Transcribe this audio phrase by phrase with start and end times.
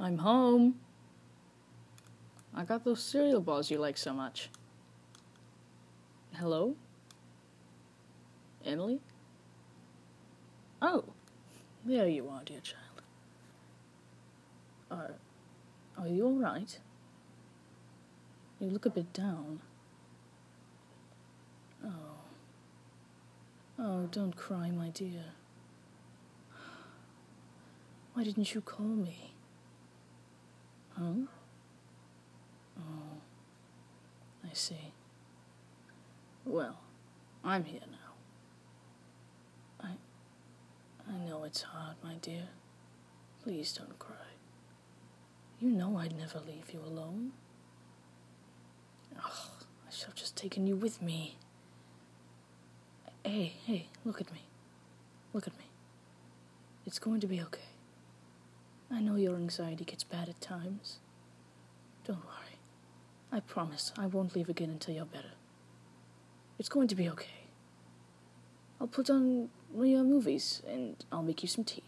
[0.00, 0.76] I'm home.
[2.54, 4.48] I got those cereal balls you like so much.
[6.34, 6.74] Hello?
[8.64, 9.00] Emily?
[10.80, 11.04] Oh,
[11.84, 13.02] there you are, dear child.
[14.90, 15.14] Are,
[15.98, 16.78] are you all right?
[18.60, 19.60] You look a bit down.
[21.84, 21.88] Oh.
[23.78, 25.24] Oh, don't cry, my dear.
[28.14, 29.33] Why didn't you call me?
[30.98, 31.26] Huh?
[32.78, 33.16] Oh,
[34.44, 34.92] I see.
[36.44, 36.78] Well,
[37.42, 38.12] I'm here now.
[39.88, 41.12] I.
[41.12, 42.48] I know it's hard, my dear.
[43.42, 44.16] Please don't cry.
[45.60, 47.32] You know I'd never leave you alone.
[49.18, 49.50] Oh,
[49.86, 51.36] I should have just taken you with me.
[53.24, 54.42] Hey, hey, look at me.
[55.32, 55.64] Look at me.
[56.86, 57.73] It's going to be okay.
[58.90, 60.98] I know your anxiety gets bad at times.
[62.06, 62.58] Don't worry.
[63.32, 65.32] I promise I won't leave again until you're better.
[66.58, 67.48] It's going to be okay.
[68.80, 71.82] I'll put on one of your movies and I'll make you some tea.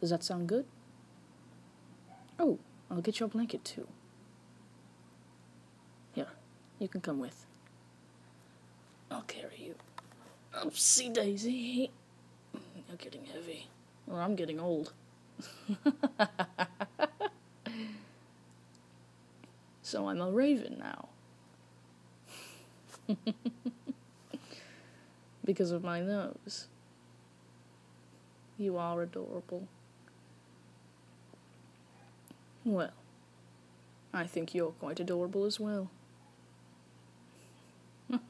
[0.00, 0.66] Does that sound good?
[2.38, 2.58] Oh,
[2.90, 3.86] I'll get you a blanket too.
[6.12, 6.26] Here,
[6.78, 7.46] you can come with.
[9.10, 9.74] I'll carry you.
[10.54, 11.90] Oopsie daisy.
[12.88, 13.68] You're getting heavy.
[14.06, 14.92] Or I'm getting old.
[19.82, 21.08] so I'm a raven now.
[25.44, 26.68] because of my nose.
[28.58, 29.66] You are adorable.
[32.64, 32.90] Well,
[34.12, 35.90] I think you're quite adorable as well.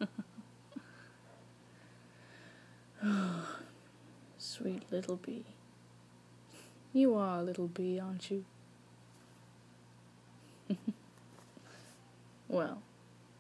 [4.38, 5.44] Sweet little bee.
[6.92, 8.44] You are a little bee, aren't you?
[12.48, 12.82] well,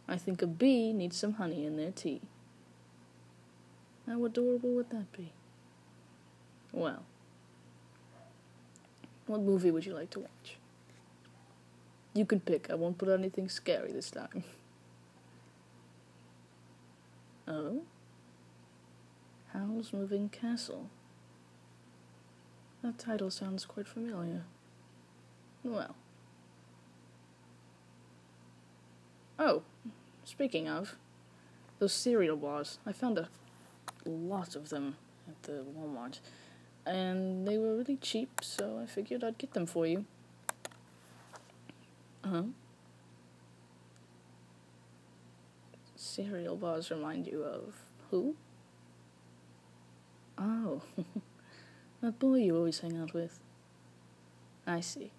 [0.08, 2.20] I think a bee needs some honey in their tea.
[4.06, 5.32] How adorable would that be?
[6.72, 7.02] Well,
[9.26, 10.56] what movie would you like to watch?
[12.14, 12.70] You can pick.
[12.70, 14.44] I won't put anything scary this time.
[17.48, 17.82] oh?
[19.52, 20.88] Howl's Moving Castle.
[22.82, 24.44] That title sounds quite familiar.
[25.62, 25.94] Well.
[29.38, 29.62] Oh,
[30.24, 30.96] speaking of,
[31.78, 32.78] those cereal bars.
[32.86, 33.28] I found a
[34.06, 34.96] lot of them
[35.28, 36.20] at the Walmart.
[36.86, 40.06] And they were really cheap, so I figured I'd get them for you.
[42.24, 42.44] Uh-huh.
[45.96, 47.74] Cereal bars remind you of
[48.10, 48.34] who?
[50.38, 50.82] Oh,
[52.00, 53.40] that boy you always hang out with.
[54.66, 55.12] I see.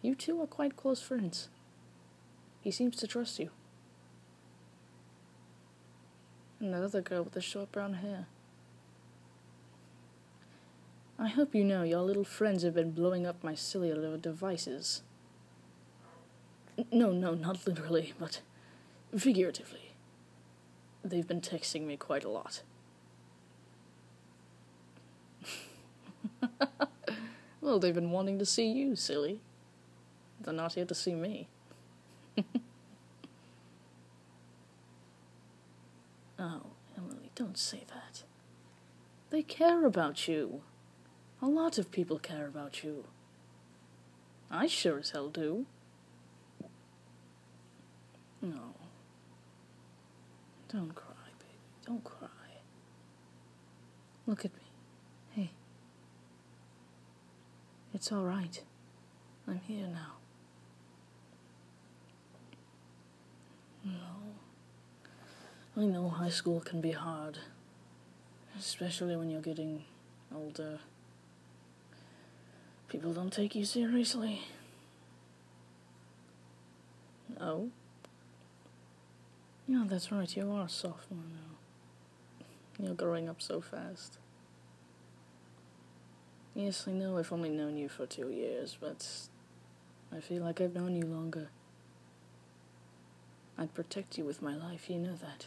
[0.00, 1.48] You two are quite close friends.
[2.60, 3.50] He seems to trust you.
[6.60, 8.26] And that other girl with the short brown hair.
[11.18, 15.02] I hope you know your little friends have been blowing up my cellular devices.
[16.90, 18.40] No, no, not literally, but
[19.16, 19.92] figuratively.
[21.04, 22.62] They've been texting me quite a lot.
[27.60, 29.40] well, they've been wanting to see you, silly.
[30.40, 31.48] They're not here to see me.
[36.38, 36.62] oh,
[36.96, 38.24] Emily, don't say that.
[39.30, 40.62] They care about you.
[41.40, 43.04] A lot of people care about you.
[44.50, 45.66] I sure as hell do.
[48.42, 48.74] No.
[50.68, 51.58] Don't cry, baby.
[51.86, 52.28] Don't cry.
[54.26, 54.62] Look at me.
[55.30, 55.50] Hey.
[58.02, 58.60] It's all right.
[59.46, 60.14] I'm here now.
[63.84, 63.92] No.
[65.80, 67.38] I know high school can be hard,
[68.58, 69.84] especially when you're getting
[70.34, 70.80] older.
[72.88, 74.42] People don't take you seriously.
[77.40, 77.70] Oh?
[79.68, 82.84] Yeah, that's right, you are a sophomore now.
[82.84, 84.18] You're growing up so fast.
[86.54, 89.08] Yes, I know I've only known you for two years, but
[90.14, 91.48] I feel like I've known you longer.
[93.56, 95.46] I'd protect you with my life, you know that.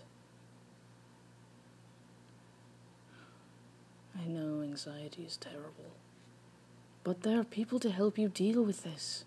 [4.17, 5.91] I know anxiety is terrible,
[7.03, 9.25] but there are people to help you deal with this.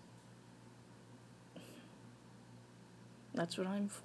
[3.33, 4.03] That's what I'm for.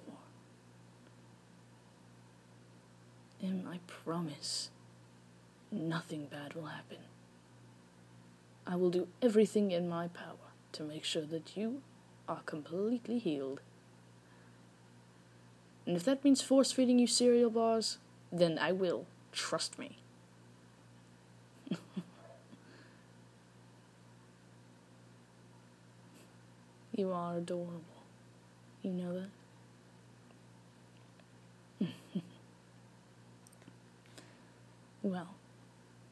[3.41, 4.69] And I promise
[5.71, 6.99] nothing bad will happen.
[8.67, 11.81] I will do everything in my power to make sure that you
[12.27, 13.61] are completely healed.
[15.85, 17.99] And if that means force feeding you cereal bars,
[18.31, 19.05] then I will.
[19.31, 19.97] Trust me.
[26.95, 27.81] you are adorable.
[28.81, 29.27] You know
[31.79, 31.87] that?
[35.03, 35.35] well,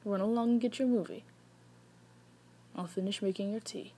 [0.06, 1.24] run along and get your movie.
[2.76, 3.94] I'll finish making your tea.